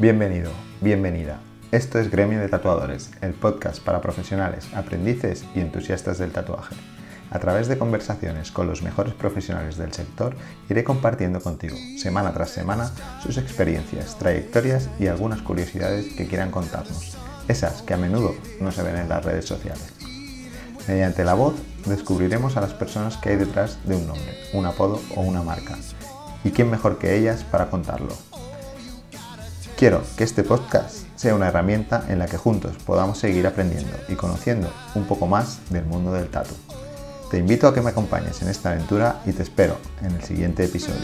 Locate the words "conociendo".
34.14-34.72